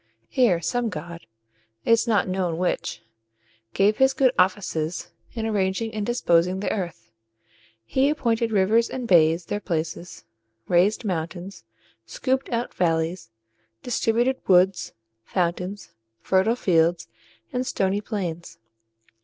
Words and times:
Here 0.29 0.59
some 0.61 0.89
god 0.89 1.27
it 1.85 1.91
is 1.91 2.07
not 2.07 2.27
known 2.27 2.57
which 2.57 3.03
gave 3.75 3.97
his 3.97 4.13
good 4.15 4.31
offices 4.39 5.11
in 5.33 5.45
arranging 5.45 5.93
and 5.93 6.03
disposing 6.03 6.59
the 6.59 6.71
earth. 6.71 7.11
He 7.85 8.09
appointed 8.09 8.51
rivers 8.51 8.89
and 8.89 9.07
bays 9.07 9.45
their 9.45 9.59
places, 9.59 10.25
raised 10.67 11.05
mountains, 11.05 11.65
scooped 12.07 12.49
out 12.49 12.73
valleys, 12.73 13.29
distributed 13.83 14.41
woods, 14.47 14.93
fountains, 15.23 15.91
fertile 16.19 16.55
fields, 16.55 17.07
and 17.53 17.63
stony 17.67 18.01
plains. 18.01 18.57